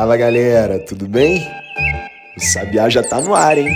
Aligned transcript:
Fala 0.00 0.16
galera, 0.16 0.78
tudo 0.78 1.06
bem? 1.06 1.46
O 2.34 2.40
Sabiá 2.40 2.88
já 2.88 3.02
tá 3.02 3.20
no 3.20 3.34
ar, 3.34 3.58
hein? 3.58 3.68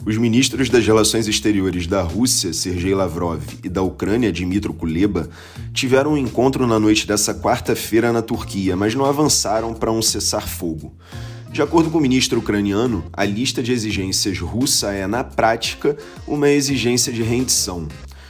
Os 0.03 0.17
ministros 0.17 0.71
das 0.71 0.83
Relações 0.83 1.27
Exteriores 1.27 1.85
da 1.85 2.01
Rússia, 2.01 2.51
Sergei 2.51 2.95
Lavrov, 2.95 3.43
e 3.63 3.69
da 3.69 3.83
Ucrânia, 3.83 4.31
Dmitry 4.31 4.73
Kuleba, 4.73 5.29
tiveram 5.71 6.13
um 6.13 6.17
encontro 6.17 6.65
na 6.65 6.79
noite 6.79 7.05
dessa 7.05 7.31
quarta-feira 7.35 8.11
na 8.11 8.23
Turquia, 8.23 8.75
mas 8.75 8.95
não 8.95 9.05
avançaram 9.05 9.71
para 9.75 9.91
um 9.91 10.01
cessar-fogo. 10.01 10.95
De 11.51 11.61
acordo 11.61 11.91
com 11.91 11.99
o 11.99 12.01
ministro 12.01 12.39
ucraniano, 12.39 13.05
a 13.13 13.23
lista 13.23 13.61
de 13.61 13.71
exigências 13.71 14.39
russa 14.39 14.91
é, 14.91 15.05
na 15.05 15.23
prática, 15.23 15.95
uma 16.27 16.49
exigência 16.49 17.13
de 17.13 17.21
rendição. 17.21 17.87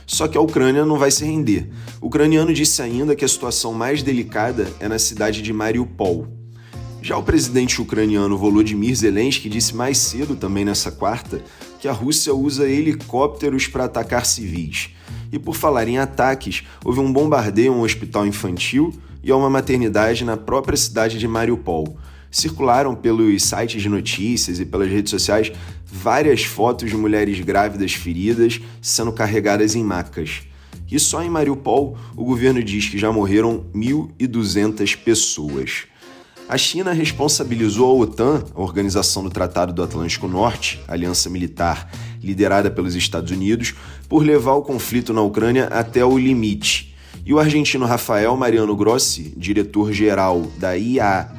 Só 0.09 0.27
que 0.27 0.35
a 0.35 0.41
Ucrânia 0.41 0.83
não 0.83 0.97
vai 0.97 1.11
se 1.11 1.23
render. 1.23 1.69
O 2.01 2.07
ucraniano 2.07 2.51
disse 2.51 2.81
ainda 2.81 3.15
que 3.15 3.23
a 3.23 3.27
situação 3.27 3.75
mais 3.75 4.01
delicada 4.01 4.67
é 4.79 4.87
na 4.87 4.97
cidade 4.97 5.39
de 5.39 5.53
Mariupol. 5.53 6.27
Já 6.99 7.15
o 7.15 7.21
presidente 7.21 7.79
ucraniano 7.79 8.35
Volodymyr 8.35 8.95
Zelensky 8.95 9.47
disse 9.47 9.75
mais 9.75 9.99
cedo, 9.99 10.35
também 10.35 10.65
nessa 10.65 10.91
quarta, 10.91 11.43
que 11.79 11.87
a 11.87 11.91
Rússia 11.91 12.33
usa 12.33 12.67
helicópteros 12.67 13.67
para 13.67 13.85
atacar 13.85 14.25
civis. 14.25 14.89
E 15.31 15.37
por 15.37 15.55
falar 15.55 15.87
em 15.87 15.99
ataques, 15.99 16.63
houve 16.83 16.99
um 16.99 17.13
bombardeio 17.13 17.71
a 17.71 17.75
um 17.75 17.81
hospital 17.81 18.25
infantil 18.25 18.91
e 19.23 19.29
a 19.29 19.35
uma 19.35 19.49
maternidade 19.49 20.25
na 20.25 20.35
própria 20.35 20.75
cidade 20.75 21.19
de 21.19 21.27
Mariupol 21.27 21.95
circularam 22.31 22.95
pelos 22.95 23.43
sites 23.43 23.81
de 23.81 23.89
notícias 23.89 24.59
e 24.59 24.65
pelas 24.65 24.89
redes 24.89 25.09
sociais 25.09 25.51
várias 25.85 26.43
fotos 26.43 26.89
de 26.89 26.97
mulheres 26.97 27.39
grávidas 27.39 27.93
feridas 27.93 28.59
sendo 28.81 29.11
carregadas 29.11 29.75
em 29.75 29.83
macas. 29.83 30.41
E 30.91 30.99
só 30.99 31.21
em 31.21 31.29
Mariupol, 31.29 31.97
o 32.15 32.23
governo 32.23 32.63
diz 32.63 32.87
que 32.89 32.97
já 32.97 33.11
morreram 33.11 33.65
1.200 33.75 34.97
pessoas. 34.97 35.83
A 36.47 36.57
China 36.57 36.91
responsabilizou 36.91 37.91
a 37.91 38.03
OTAN, 38.03 38.43
a 38.55 38.59
Organização 38.59 39.23
do 39.23 39.29
Tratado 39.29 39.71
do 39.71 39.83
Atlântico 39.83 40.27
Norte, 40.27 40.79
aliança 40.87 41.29
militar 41.29 41.91
liderada 42.23 42.71
pelos 42.71 42.95
Estados 42.95 43.31
Unidos, 43.31 43.75
por 44.07 44.23
levar 44.23 44.53
o 44.53 44.63
conflito 44.63 45.13
na 45.13 45.21
Ucrânia 45.21 45.67
até 45.67 46.03
o 46.03 46.17
limite. 46.17 46.95
E 47.23 47.31
o 47.31 47.39
argentino 47.39 47.85
Rafael 47.85 48.35
Mariano 48.35 48.75
Grossi, 48.75 49.31
diretor-geral 49.37 50.47
da 50.57 50.73
IAEA, 50.73 51.29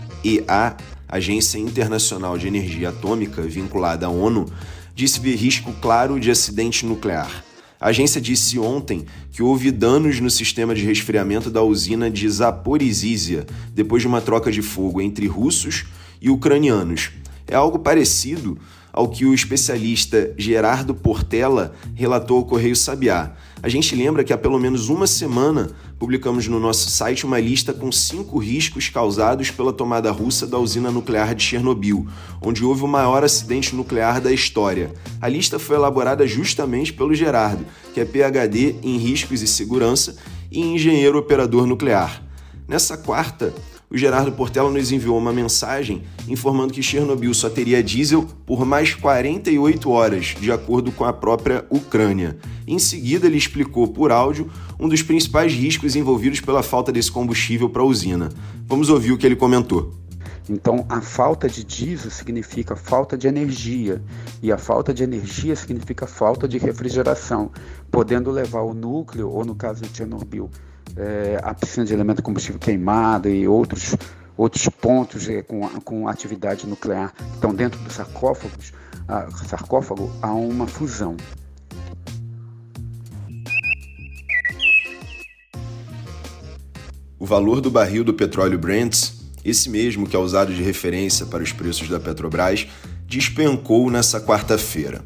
Agência 1.08 1.58
Internacional 1.58 2.38
de 2.38 2.46
Energia 2.46 2.90
Atômica, 2.90 3.42
vinculada 3.42 4.06
à 4.06 4.08
ONU, 4.08 4.46
disse 4.94 5.18
ver 5.18 5.34
risco 5.34 5.72
claro 5.80 6.20
de 6.20 6.30
acidente 6.30 6.86
nuclear. 6.86 7.44
A 7.80 7.88
agência 7.88 8.20
disse 8.20 8.58
ontem 8.58 9.06
que 9.32 9.42
houve 9.42 9.70
danos 9.70 10.20
no 10.20 10.30
sistema 10.30 10.74
de 10.74 10.84
resfriamento 10.84 11.50
da 11.50 11.62
usina 11.62 12.10
de 12.10 12.28
Zaporizhzhia 12.28 13.46
depois 13.74 14.02
de 14.02 14.08
uma 14.08 14.20
troca 14.20 14.52
de 14.52 14.60
fogo 14.60 15.00
entre 15.00 15.26
russos 15.26 15.86
e 16.20 16.28
ucranianos. 16.28 17.10
É 17.46 17.56
algo 17.56 17.78
parecido 17.78 18.58
ao 18.92 19.08
que 19.08 19.24
o 19.24 19.32
especialista 19.32 20.32
Gerardo 20.36 20.94
Portela 20.94 21.74
relatou 21.94 22.36
ao 22.36 22.44
Correio 22.44 22.76
Sabiá. 22.76 23.32
A 23.62 23.68
gente 23.68 23.94
lembra 23.94 24.24
que 24.24 24.32
há 24.32 24.38
pelo 24.38 24.58
menos 24.58 24.88
uma 24.88 25.06
semana 25.06 25.70
publicamos 25.98 26.48
no 26.48 26.58
nosso 26.58 26.88
site 26.88 27.26
uma 27.26 27.38
lista 27.38 27.74
com 27.74 27.92
cinco 27.92 28.38
riscos 28.38 28.88
causados 28.88 29.50
pela 29.50 29.70
tomada 29.70 30.10
russa 30.10 30.46
da 30.46 30.58
usina 30.58 30.90
nuclear 30.90 31.34
de 31.34 31.42
Chernobyl, 31.42 32.06
onde 32.40 32.64
houve 32.64 32.84
o 32.84 32.88
maior 32.88 33.22
acidente 33.22 33.76
nuclear 33.76 34.18
da 34.18 34.32
história. 34.32 34.94
A 35.20 35.28
lista 35.28 35.58
foi 35.58 35.76
elaborada 35.76 36.26
justamente 36.26 36.90
pelo 36.90 37.14
Gerardo, 37.14 37.66
que 37.92 38.00
é 38.00 38.04
PhD 38.06 38.76
em 38.82 38.96
riscos 38.96 39.42
e 39.42 39.46
segurança 39.46 40.16
e 40.50 40.60
engenheiro 40.60 41.18
operador 41.18 41.66
nuclear. 41.66 42.22
Nessa 42.66 42.96
quarta, 42.96 43.52
o 43.90 43.98
Gerardo 43.98 44.30
Portela 44.30 44.70
nos 44.70 44.92
enviou 44.92 45.18
uma 45.18 45.32
mensagem 45.32 46.04
informando 46.28 46.72
que 46.72 46.80
Chernobyl 46.82 47.34
só 47.34 47.50
teria 47.50 47.82
diesel 47.82 48.24
por 48.46 48.64
mais 48.64 48.94
48 48.94 49.90
horas, 49.90 50.36
de 50.40 50.52
acordo 50.52 50.92
com 50.92 51.04
a 51.04 51.12
própria 51.12 51.66
Ucrânia. 51.68 52.38
Em 52.70 52.78
seguida, 52.78 53.26
ele 53.26 53.36
explicou 53.36 53.88
por 53.88 54.12
áudio 54.12 54.48
um 54.78 54.88
dos 54.88 55.02
principais 55.02 55.52
riscos 55.52 55.96
envolvidos 55.96 56.40
pela 56.40 56.62
falta 56.62 56.92
desse 56.92 57.10
combustível 57.10 57.68
para 57.68 57.82
a 57.82 57.84
usina. 57.84 58.28
Vamos 58.64 58.88
ouvir 58.88 59.10
o 59.10 59.18
que 59.18 59.26
ele 59.26 59.34
comentou. 59.34 59.92
Então, 60.48 60.86
a 60.88 61.00
falta 61.00 61.48
de 61.48 61.64
diesel 61.64 62.12
significa 62.12 62.76
falta 62.76 63.18
de 63.18 63.26
energia, 63.26 64.00
e 64.40 64.52
a 64.52 64.56
falta 64.56 64.94
de 64.94 65.02
energia 65.02 65.56
significa 65.56 66.06
falta 66.06 66.46
de 66.46 66.58
refrigeração, 66.58 67.50
podendo 67.90 68.30
levar 68.30 68.62
o 68.62 68.72
núcleo, 68.72 69.28
ou 69.28 69.44
no 69.44 69.56
caso 69.56 69.82
de 69.82 69.88
Chernobyl, 69.96 70.48
é, 70.96 71.40
a 71.42 71.52
piscina 71.52 71.84
de 71.84 71.92
elemento 71.92 72.22
combustível 72.22 72.60
queimado 72.60 73.28
e 73.28 73.48
outros, 73.48 73.96
outros 74.36 74.68
pontos 74.68 75.28
é, 75.28 75.42
com, 75.42 75.68
com 75.80 76.06
atividade 76.06 76.68
nuclear 76.68 77.12
que 77.16 77.34
estão 77.34 77.52
dentro 77.52 77.80
dos 77.80 77.94
sarcófagos, 77.94 78.72
a, 79.08 79.28
sarcófago, 79.44 80.08
há 80.22 80.32
uma 80.32 80.68
fusão. 80.68 81.16
Valor 87.30 87.60
do 87.60 87.70
barril 87.70 88.02
do 88.02 88.12
petróleo 88.12 88.58
Brent, 88.58 89.12
esse 89.44 89.70
mesmo 89.70 90.04
que 90.04 90.16
é 90.16 90.18
usado 90.18 90.52
de 90.52 90.64
referência 90.64 91.24
para 91.24 91.44
os 91.44 91.52
preços 91.52 91.88
da 91.88 92.00
Petrobras, 92.00 92.66
despencou 93.06 93.88
nessa 93.88 94.20
quarta-feira. 94.20 95.04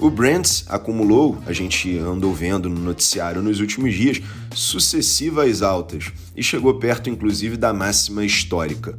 O 0.00 0.08
Brent 0.08 0.62
acumulou, 0.68 1.36
a 1.44 1.52
gente 1.52 1.98
andou 1.98 2.32
vendo 2.32 2.68
no 2.68 2.80
noticiário 2.80 3.42
nos 3.42 3.58
últimos 3.58 3.92
dias, 3.94 4.22
sucessivas 4.54 5.60
altas 5.60 6.12
e 6.36 6.42
chegou 6.42 6.72
perto 6.78 7.10
inclusive 7.10 7.56
da 7.56 7.72
máxima 7.72 8.24
histórica. 8.24 8.96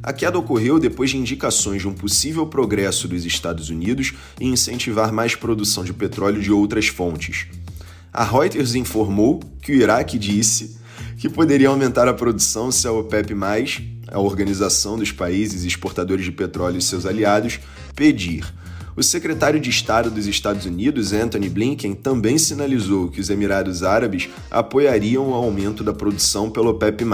A 0.00 0.12
queda 0.12 0.38
ocorreu 0.38 0.78
depois 0.78 1.10
de 1.10 1.16
indicações 1.16 1.82
de 1.82 1.88
um 1.88 1.94
possível 1.94 2.46
progresso 2.46 3.08
dos 3.08 3.24
Estados 3.24 3.70
Unidos 3.70 4.12
em 4.40 4.52
incentivar 4.52 5.12
mais 5.12 5.34
produção 5.34 5.82
de 5.82 5.92
petróleo 5.92 6.40
de 6.40 6.52
outras 6.52 6.86
fontes. 6.86 7.48
A 8.12 8.22
Reuters 8.22 8.76
informou 8.76 9.40
que 9.60 9.72
o 9.72 9.74
Iraque 9.74 10.16
disse 10.16 10.83
que 11.18 11.28
poderia 11.28 11.68
aumentar 11.68 12.08
a 12.08 12.14
produção 12.14 12.70
se 12.70 12.86
a 12.86 12.92
OPEP+, 12.92 13.34
a 14.08 14.20
Organização 14.20 14.98
dos 14.98 15.12
Países 15.12 15.64
Exportadores 15.64 16.24
de 16.24 16.32
Petróleo 16.32 16.78
e 16.78 16.82
seus 16.82 17.06
aliados, 17.06 17.60
pedir 17.94 18.44
o 18.96 19.02
secretário 19.02 19.58
de 19.58 19.70
Estado 19.70 20.08
dos 20.08 20.28
Estados 20.28 20.66
Unidos, 20.66 21.12
Anthony 21.12 21.48
Blinken, 21.48 21.94
também 21.94 22.38
sinalizou 22.38 23.08
que 23.08 23.20
os 23.20 23.28
Emirados 23.28 23.82
Árabes 23.82 24.28
apoiariam 24.48 25.30
o 25.30 25.34
aumento 25.34 25.82
da 25.82 25.92
produção 25.92 26.48
pelo 26.48 26.70
OPEP+. 26.70 27.04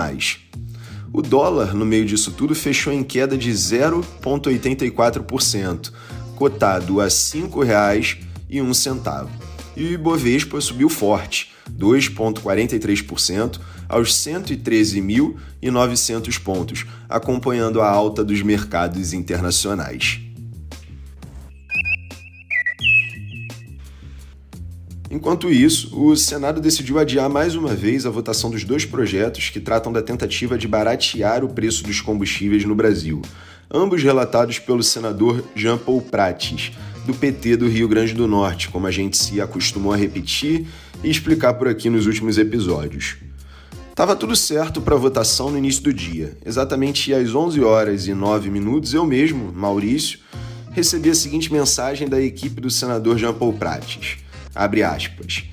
O 1.10 1.22
dólar, 1.22 1.74
no 1.74 1.86
meio 1.86 2.04
disso 2.04 2.32
tudo, 2.32 2.54
fechou 2.54 2.92
em 2.92 3.02
queda 3.02 3.34
de 3.36 3.50
0,84%, 3.50 5.90
cotado 6.36 7.00
a 7.00 7.04
R$ 7.04 7.10
5,01. 7.10 9.26
E 9.74 9.84
o 9.84 9.92
Ibovespa 9.92 10.60
subiu 10.60 10.90
forte, 10.90 11.50
2,43% 11.78 13.58
aos 13.88 14.14
113.900 14.14 16.38
pontos, 16.38 16.86
acompanhando 17.08 17.80
a 17.80 17.90
alta 17.90 18.24
dos 18.24 18.42
mercados 18.42 19.12
internacionais. 19.12 20.20
Enquanto 25.10 25.50
isso, 25.50 26.00
o 26.00 26.16
Senado 26.16 26.60
decidiu 26.60 26.96
adiar 26.96 27.28
mais 27.28 27.56
uma 27.56 27.74
vez 27.74 28.06
a 28.06 28.10
votação 28.10 28.48
dos 28.48 28.62
dois 28.62 28.84
projetos 28.84 29.50
que 29.50 29.58
tratam 29.58 29.92
da 29.92 30.00
tentativa 30.00 30.56
de 30.56 30.68
baratear 30.68 31.44
o 31.44 31.48
preço 31.48 31.82
dos 31.82 32.00
combustíveis 32.00 32.64
no 32.64 32.76
Brasil. 32.76 33.20
ambos 33.72 34.02
relatados 34.02 34.58
pelo 34.58 34.82
senador 34.82 35.44
Jean 35.54 35.78
Paul 35.78 36.00
Prates, 36.00 36.72
do 37.06 37.14
PT 37.14 37.56
do 37.56 37.68
Rio 37.68 37.88
Grande 37.88 38.14
do 38.14 38.26
Norte, 38.26 38.68
como 38.68 38.86
a 38.86 38.90
gente 38.90 39.16
se 39.16 39.40
acostumou 39.40 39.92
a 39.92 39.96
repetir 39.96 40.66
e 41.02 41.10
explicar 41.10 41.54
por 41.54 41.68
aqui 41.68 41.88
nos 41.88 42.06
últimos 42.06 42.38
episódios. 42.38 43.16
Tava 43.94 44.16
tudo 44.16 44.34
certo 44.34 44.80
para 44.80 44.94
a 44.94 44.98
votação 44.98 45.50
no 45.50 45.58
início 45.58 45.82
do 45.82 45.92
dia. 45.92 46.36
Exatamente 46.44 47.12
às 47.12 47.34
11 47.34 47.60
horas 47.60 48.06
e 48.06 48.14
9 48.14 48.48
minutos, 48.50 48.94
eu 48.94 49.04
mesmo, 49.04 49.52
Maurício, 49.52 50.18
recebi 50.70 51.10
a 51.10 51.14
seguinte 51.14 51.52
mensagem 51.52 52.08
da 52.08 52.20
equipe 52.20 52.60
do 52.60 52.70
senador 52.70 53.18
Jean 53.18 53.34
Paul 53.34 53.52
Prates. 53.52 54.18
Abre 54.54 54.82
aspas. 54.82 55.44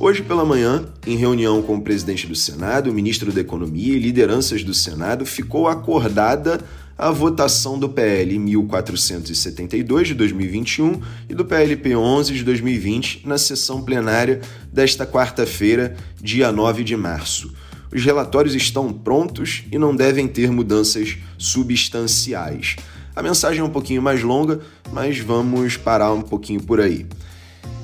Hoje 0.00 0.22
pela 0.22 0.44
manhã, 0.44 0.86
em 1.06 1.16
reunião 1.16 1.62
com 1.62 1.76
o 1.76 1.82
presidente 1.82 2.26
do 2.26 2.34
Senado, 2.34 2.90
o 2.90 2.94
ministro 2.94 3.30
da 3.30 3.40
Economia 3.40 3.94
e 3.94 4.00
lideranças 4.00 4.64
do 4.64 4.74
Senado, 4.74 5.26
ficou 5.26 5.68
acordada 5.68 6.60
a 7.02 7.10
votação 7.10 7.76
do 7.80 7.88
PL 7.88 8.38
1472 8.38 10.06
de 10.06 10.14
2021 10.14 11.00
e 11.28 11.34
do 11.34 11.44
PLP 11.44 11.96
11 11.96 12.32
de 12.32 12.44
2020 12.44 13.26
na 13.26 13.36
sessão 13.36 13.82
plenária 13.82 14.40
desta 14.72 15.04
quarta-feira, 15.04 15.96
dia 16.20 16.52
9 16.52 16.84
de 16.84 16.96
março. 16.96 17.52
Os 17.92 18.04
relatórios 18.04 18.54
estão 18.54 18.92
prontos 18.92 19.64
e 19.72 19.78
não 19.78 19.96
devem 19.96 20.28
ter 20.28 20.52
mudanças 20.52 21.18
substanciais. 21.36 22.76
A 23.16 23.20
mensagem 23.20 23.62
é 23.62 23.64
um 23.64 23.70
pouquinho 23.70 24.00
mais 24.00 24.22
longa, 24.22 24.60
mas 24.92 25.18
vamos 25.18 25.76
parar 25.76 26.12
um 26.12 26.22
pouquinho 26.22 26.62
por 26.62 26.80
aí. 26.80 27.04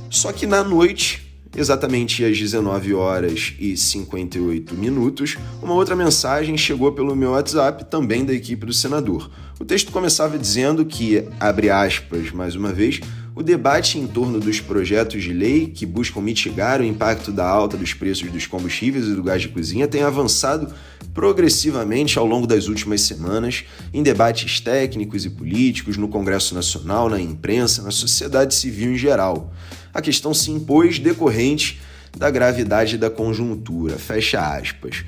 Só 0.08 0.30
que 0.30 0.46
na 0.46 0.62
noite, 0.62 1.27
exatamente 1.56 2.24
às 2.24 2.38
19 2.38 2.94
horas 2.94 3.54
e 3.58 3.76
58 3.76 4.74
minutos, 4.74 5.36
uma 5.62 5.74
outra 5.74 5.96
mensagem 5.96 6.56
chegou 6.56 6.92
pelo 6.92 7.16
meu 7.16 7.30
WhatsApp, 7.30 7.84
também 7.86 8.24
da 8.24 8.32
equipe 8.32 8.66
do 8.66 8.72
senador. 8.72 9.30
O 9.60 9.64
texto 9.64 9.90
começava 9.90 10.38
dizendo 10.38 10.84
que, 10.84 11.24
abre 11.40 11.68
aspas 11.68 12.30
mais 12.30 12.54
uma 12.54 12.72
vez, 12.72 13.00
o 13.38 13.42
debate 13.44 14.00
em 14.00 14.06
torno 14.08 14.40
dos 14.40 14.60
projetos 14.60 15.22
de 15.22 15.32
lei 15.32 15.68
que 15.68 15.86
buscam 15.86 16.20
mitigar 16.20 16.80
o 16.80 16.84
impacto 16.84 17.30
da 17.30 17.46
alta 17.46 17.76
dos 17.76 17.94
preços 17.94 18.28
dos 18.32 18.48
combustíveis 18.48 19.06
e 19.06 19.14
do 19.14 19.22
gás 19.22 19.40
de 19.40 19.48
cozinha 19.48 19.86
tem 19.86 20.02
avançado 20.02 20.74
progressivamente 21.14 22.18
ao 22.18 22.26
longo 22.26 22.48
das 22.48 22.66
últimas 22.66 23.02
semanas 23.02 23.62
em 23.94 24.02
debates 24.02 24.58
técnicos 24.58 25.24
e 25.24 25.30
políticos 25.30 25.96
no 25.96 26.08
Congresso 26.08 26.52
Nacional, 26.52 27.08
na 27.08 27.20
imprensa, 27.20 27.80
na 27.80 27.92
sociedade 27.92 28.56
civil 28.56 28.90
em 28.90 28.98
geral 28.98 29.54
a 29.94 30.02
questão 30.02 30.34
se 30.34 30.50
impôs 30.50 30.98
decorrente 30.98 31.80
da 32.16 32.32
gravidade 32.32 32.98
da 32.98 33.08
conjuntura. 33.08 33.98
Fecha 33.98 34.40
aspas. 34.40 35.04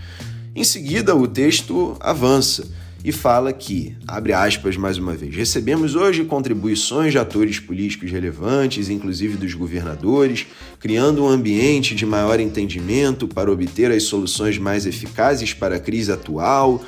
Em 0.55 0.62
seguida, 0.62 1.17
o 1.17 1.26
texto 1.26 1.97
avança 1.99 2.69
e 3.02 3.12
fala 3.12 3.52
que, 3.52 3.97
abre 4.06 4.32
aspas 4.32 4.76
mais 4.76 4.99
uma 4.99 5.14
vez, 5.14 5.35
recebemos 5.35 5.94
hoje 5.94 6.25
contribuições 6.25 7.12
de 7.12 7.19
atores 7.19 7.58
políticos 7.58 8.11
relevantes, 8.11 8.91
inclusive 8.91 9.37
dos 9.37 9.55
governadores, 9.55 10.47
criando 10.79 11.25
um 11.25 11.29
ambiente 11.29 11.94
de 11.94 12.05
maior 12.05 12.38
entendimento 12.38 13.26
para 13.26 13.50
obter 13.50 13.91
as 13.91 14.02
soluções 14.02 14.58
mais 14.58 14.85
eficazes 14.85 15.55
para 15.55 15.76
a 15.76 15.81
crise 15.81 16.12
atual. 16.12 16.85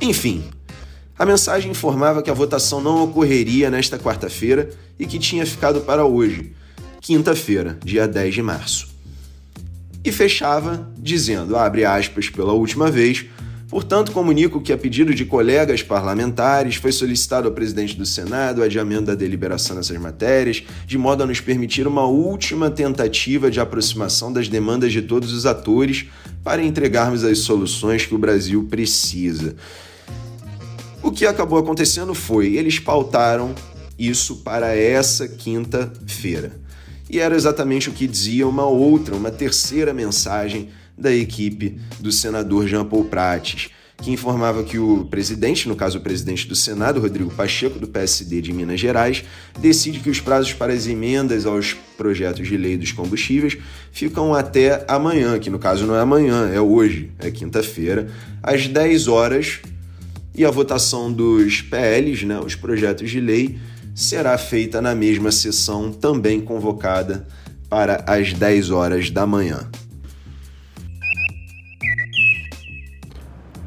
Enfim, 0.00 0.44
a 1.18 1.26
mensagem 1.26 1.70
informava 1.70 2.22
que 2.22 2.30
a 2.30 2.34
votação 2.34 2.80
não 2.80 3.02
ocorreria 3.02 3.70
nesta 3.70 3.98
quarta-feira 3.98 4.70
e 4.98 5.06
que 5.06 5.18
tinha 5.18 5.44
ficado 5.44 5.80
para 5.80 6.04
hoje 6.04 6.52
quinta-feira, 7.00 7.78
dia 7.84 8.06
10 8.06 8.34
de 8.34 8.42
março. 8.42 8.94
E 10.04 10.12
fechava 10.12 10.90
dizendo, 10.96 11.56
abre 11.56 11.84
aspas 11.84 12.28
pela 12.28 12.52
última 12.52 12.90
vez, 12.90 13.26
Portanto, 13.74 14.12
comunico 14.12 14.60
que, 14.60 14.72
a 14.72 14.78
pedido 14.78 15.12
de 15.12 15.24
colegas 15.24 15.82
parlamentares, 15.82 16.76
foi 16.76 16.92
solicitado 16.92 17.48
ao 17.48 17.52
presidente 17.52 17.96
do 17.96 18.06
Senado 18.06 18.60
o 18.60 18.62
adiamento 18.62 19.06
da 19.06 19.16
deliberação 19.16 19.74
nessas 19.74 19.98
matérias, 19.98 20.62
de 20.86 20.96
modo 20.96 21.24
a 21.24 21.26
nos 21.26 21.40
permitir 21.40 21.84
uma 21.84 22.06
última 22.06 22.70
tentativa 22.70 23.50
de 23.50 23.58
aproximação 23.58 24.32
das 24.32 24.46
demandas 24.46 24.92
de 24.92 25.02
todos 25.02 25.32
os 25.32 25.44
atores 25.44 26.06
para 26.44 26.62
entregarmos 26.62 27.24
as 27.24 27.38
soluções 27.38 28.06
que 28.06 28.14
o 28.14 28.18
Brasil 28.18 28.64
precisa. 28.70 29.56
O 31.02 31.10
que 31.10 31.26
acabou 31.26 31.58
acontecendo 31.58 32.14
foi, 32.14 32.54
eles 32.54 32.78
pautaram 32.78 33.56
isso 33.98 34.36
para 34.36 34.72
essa 34.72 35.26
quinta-feira. 35.26 36.52
E 37.10 37.18
era 37.18 37.34
exatamente 37.34 37.88
o 37.88 37.92
que 37.92 38.06
dizia 38.06 38.46
uma 38.46 38.66
outra, 38.66 39.16
uma 39.16 39.32
terceira 39.32 39.92
mensagem 39.92 40.70
da 40.96 41.12
equipe 41.12 41.78
do 42.00 42.10
senador 42.12 42.66
Jean 42.66 42.84
Paul 42.84 43.04
Prates, 43.04 43.70
que 43.98 44.10
informava 44.10 44.64
que 44.64 44.78
o 44.78 45.04
presidente, 45.04 45.68
no 45.68 45.76
caso 45.76 45.98
o 45.98 46.00
presidente 46.00 46.46
do 46.46 46.54
Senado, 46.54 47.00
Rodrigo 47.00 47.30
Pacheco, 47.32 47.78
do 47.78 47.86
PSD 47.86 48.40
de 48.40 48.52
Minas 48.52 48.80
Gerais, 48.80 49.24
decide 49.58 50.00
que 50.00 50.10
os 50.10 50.20
prazos 50.20 50.52
para 50.52 50.72
as 50.72 50.86
emendas 50.86 51.46
aos 51.46 51.74
projetos 51.96 52.46
de 52.46 52.56
lei 52.56 52.76
dos 52.76 52.92
combustíveis 52.92 53.56
ficam 53.92 54.34
até 54.34 54.84
amanhã, 54.88 55.38
que 55.38 55.48
no 55.48 55.58
caso 55.58 55.86
não 55.86 55.94
é 55.94 56.00
amanhã, 56.00 56.50
é 56.52 56.60
hoje, 56.60 57.12
é 57.18 57.30
quinta-feira, 57.30 58.10
às 58.42 58.66
10 58.66 59.08
horas, 59.08 59.60
e 60.34 60.44
a 60.44 60.50
votação 60.50 61.12
dos 61.12 61.62
PLs, 61.62 62.26
né, 62.26 62.40
os 62.40 62.56
projetos 62.56 63.08
de 63.08 63.20
lei, 63.20 63.58
será 63.94 64.36
feita 64.36 64.82
na 64.82 64.94
mesma 64.94 65.30
sessão, 65.30 65.92
também 65.92 66.40
convocada 66.40 67.26
para 67.68 68.04
as 68.06 68.32
10 68.32 68.70
horas 68.70 69.10
da 69.10 69.24
manhã. 69.24 69.70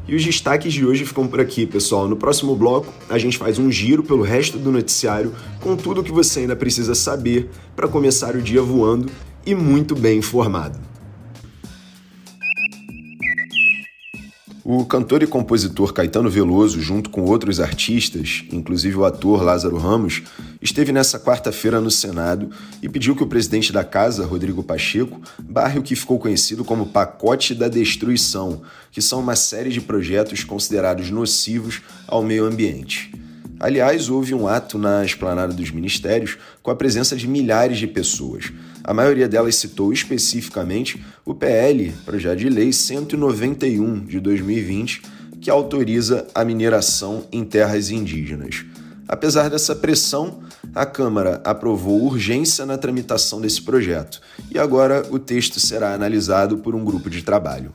E 0.07 0.15
os 0.15 0.23
destaques 0.23 0.73
de 0.73 0.85
hoje 0.85 1.05
ficam 1.05 1.27
por 1.27 1.41
aqui, 1.41 1.65
pessoal. 1.65 2.07
No 2.07 2.15
próximo 2.15 2.55
bloco, 2.55 2.93
a 3.09 3.17
gente 3.17 3.37
faz 3.37 3.59
um 3.59 3.69
giro 3.69 4.01
pelo 4.01 4.23
resto 4.23 4.57
do 4.57 4.71
noticiário 4.71 5.33
com 5.59 5.75
tudo 5.75 5.99
o 5.99 6.03
que 6.03 6.13
você 6.13 6.41
ainda 6.41 6.55
precisa 6.55 6.95
saber 6.95 7.49
para 7.75 7.89
começar 7.89 8.33
o 8.33 8.41
dia 8.41 8.61
voando 8.61 9.11
e 9.45 9.53
muito 9.53 9.95
bem 9.95 10.19
informado. 10.19 10.79
O 14.69 14.83
cantor 14.83 15.23
e 15.23 15.27
compositor 15.27 15.93
Caetano 15.93 16.29
Veloso, 16.29 16.81
junto 16.81 17.09
com 17.09 17.21
outros 17.21 17.61
artistas, 17.61 18.43
inclusive 18.51 18.97
o 18.97 19.05
ator 19.05 19.41
Lázaro 19.41 19.77
Ramos, 19.77 20.23
esteve 20.61 20.91
nessa 20.91 21.17
quarta-feira 21.17 21.79
no 21.79 21.89
Senado 21.89 22.49
e 22.83 22.89
pediu 22.89 23.15
que 23.15 23.23
o 23.23 23.27
presidente 23.27 23.71
da 23.71 23.85
casa, 23.85 24.25
Rodrigo 24.25 24.61
Pacheco, 24.61 25.21
barre 25.41 25.79
o 25.79 25.81
que 25.81 25.95
ficou 25.95 26.19
conhecido 26.19 26.65
como 26.65 26.87
Pacote 26.87 27.55
da 27.55 27.69
Destruição, 27.69 28.61
que 28.91 29.01
são 29.01 29.21
uma 29.21 29.37
série 29.37 29.69
de 29.69 29.79
projetos 29.79 30.43
considerados 30.43 31.09
nocivos 31.09 31.81
ao 32.05 32.21
meio 32.21 32.43
ambiente. 32.43 33.09
Aliás, 33.59 34.09
houve 34.09 34.33
um 34.35 34.47
ato 34.47 34.77
na 34.77 35.03
esplanada 35.03 35.51
dos 35.51 35.71
ministérios 35.71 36.37
com 36.61 36.69
a 36.69 36.75
presença 36.75 37.15
de 37.15 37.27
milhares 37.27 37.79
de 37.79 37.87
pessoas. 37.87 38.51
A 38.83 38.93
maioria 38.93 39.27
delas 39.27 39.55
citou 39.55 39.91
especificamente 39.91 41.03
o 41.25 41.33
PL, 41.33 41.91
Projeto 42.05 42.37
de 42.37 42.49
Lei 42.49 42.71
191 42.71 44.05
de 44.05 44.19
2020, 44.19 45.01
que 45.41 45.49
autoriza 45.49 46.27
a 46.35 46.45
mineração 46.45 47.25
em 47.31 47.43
terras 47.43 47.89
indígenas. 47.89 48.63
Apesar 49.07 49.49
dessa 49.49 49.75
pressão, 49.75 50.39
a 50.75 50.85
Câmara 50.85 51.41
aprovou 51.43 52.03
urgência 52.03 52.65
na 52.65 52.77
tramitação 52.77 53.41
desse 53.41 53.61
projeto 53.61 54.21
e 54.53 54.59
agora 54.59 55.03
o 55.09 55.17
texto 55.17 55.59
será 55.59 55.93
analisado 55.93 56.57
por 56.57 56.75
um 56.75 56.83
grupo 56.83 57.09
de 57.09 57.23
trabalho. 57.23 57.73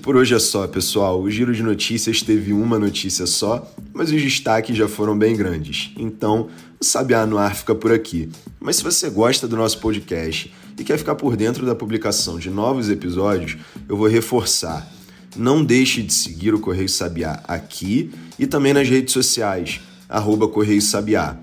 Por 0.00 0.16
hoje 0.16 0.34
é 0.34 0.38
só, 0.38 0.66
pessoal. 0.66 1.20
O 1.20 1.30
giro 1.30 1.54
de 1.54 1.62
notícias 1.62 2.22
teve 2.22 2.52
uma 2.52 2.78
notícia 2.78 3.26
só, 3.26 3.70
mas 3.92 4.10
os 4.10 4.22
destaques 4.22 4.76
já 4.76 4.88
foram 4.88 5.16
bem 5.16 5.36
grandes. 5.36 5.92
Então, 5.96 6.48
o 6.80 6.84
Sabiá 6.84 7.26
no 7.26 7.38
Ar 7.38 7.54
fica 7.54 7.74
por 7.74 7.92
aqui. 7.92 8.28
Mas 8.58 8.76
se 8.76 8.82
você 8.82 9.10
gosta 9.10 9.46
do 9.46 9.56
nosso 9.56 9.78
podcast 9.78 10.52
e 10.78 10.84
quer 10.84 10.98
ficar 10.98 11.14
por 11.14 11.36
dentro 11.36 11.66
da 11.66 11.74
publicação 11.74 12.38
de 12.38 12.48
novos 12.50 12.88
episódios, 12.88 13.56
eu 13.88 13.96
vou 13.96 14.08
reforçar. 14.08 14.90
Não 15.36 15.62
deixe 15.62 16.02
de 16.02 16.12
seguir 16.12 16.54
o 16.54 16.60
Correio 16.60 16.88
Sabiá 16.88 17.42
aqui 17.46 18.10
e 18.38 18.46
também 18.46 18.72
nas 18.72 18.88
redes 18.88 19.12
sociais, 19.12 19.80
arroba 20.08 20.48
Correio 20.48 20.82
Sabiá, 20.82 21.36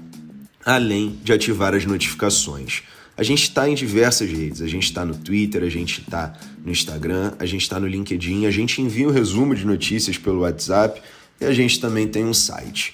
além 0.65 1.17
de 1.23 1.31
ativar 1.31 1.73
as 1.73 1.85
notificações. 1.85 2.83
A 3.17 3.23
gente 3.23 3.43
está 3.43 3.67
em 3.67 3.73
diversas 3.73 4.29
redes. 4.29 4.61
A 4.61 4.67
gente 4.67 4.83
está 4.83 5.03
no 5.03 5.15
Twitter, 5.15 5.63
a 5.63 5.69
gente 5.69 6.01
está 6.01 6.33
no 6.63 6.71
Instagram, 6.71 7.33
a 7.39 7.47
gente 7.47 7.63
está 7.63 7.79
no 7.79 7.87
LinkedIn, 7.87 8.45
a 8.45 8.51
gente 8.51 8.79
envia 8.79 9.07
o 9.07 9.09
um 9.09 9.13
resumo 9.13 9.55
de 9.55 9.65
notícias 9.65 10.19
pelo 10.19 10.41
WhatsApp 10.41 11.01
e 11.41 11.45
a 11.45 11.51
gente 11.51 11.79
também 11.79 12.07
tem 12.07 12.23
um 12.23 12.33
site. 12.33 12.93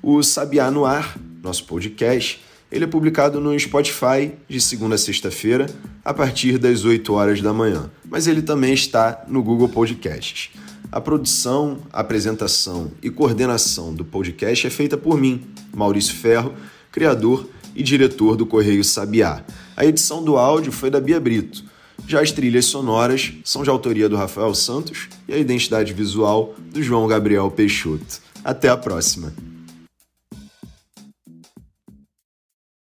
O 0.00 0.22
Sabiá 0.22 0.70
no 0.70 0.84
Ar, 0.84 1.18
nosso 1.42 1.64
podcast, 1.64 2.40
ele 2.70 2.84
é 2.84 2.86
publicado 2.86 3.40
no 3.40 3.58
Spotify 3.58 4.32
de 4.48 4.60
segunda 4.60 4.94
a 4.94 4.98
sexta-feira, 4.98 5.66
a 6.04 6.14
partir 6.14 6.56
das 6.56 6.84
8 6.84 7.12
horas 7.12 7.42
da 7.42 7.52
manhã. 7.52 7.90
Mas 8.08 8.28
ele 8.28 8.42
também 8.42 8.72
está 8.72 9.24
no 9.26 9.42
Google 9.42 9.68
Podcasts. 9.68 10.50
A 10.92 11.00
produção, 11.00 11.78
apresentação 11.92 12.92
e 13.02 13.10
coordenação 13.10 13.92
do 13.92 14.04
podcast 14.04 14.68
é 14.68 14.70
feita 14.70 14.96
por 14.96 15.18
mim, 15.18 15.42
Maurício 15.74 16.14
Ferro, 16.14 16.54
criador 16.92 17.48
e 17.74 17.82
diretor 17.82 18.36
do 18.36 18.46
Correio 18.46 18.84
Sabiá. 18.84 19.44
A 19.76 19.84
edição 19.84 20.22
do 20.22 20.36
áudio 20.36 20.72
foi 20.72 20.90
da 20.90 21.00
Bia 21.00 21.20
Brito. 21.20 21.64
Já 22.06 22.20
as 22.20 22.32
trilhas 22.32 22.66
sonoras 22.66 23.32
são 23.44 23.62
de 23.62 23.70
autoria 23.70 24.08
do 24.08 24.16
Rafael 24.16 24.54
Santos 24.54 25.08
e 25.28 25.34
a 25.34 25.38
identidade 25.38 25.92
visual 25.92 26.54
do 26.72 26.82
João 26.82 27.06
Gabriel 27.06 27.50
Peixoto. 27.50 28.20
Até 28.44 28.68
a 28.68 28.76
próxima! 28.76 29.49